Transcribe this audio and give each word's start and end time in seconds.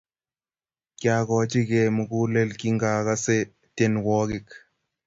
kyakochige 0.99 1.81
mugulel 1.95 2.49
kingagase 2.59 3.37
tyenwogik 3.75 4.47